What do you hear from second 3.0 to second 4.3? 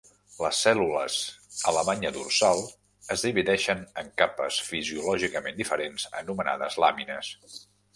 es divideixen en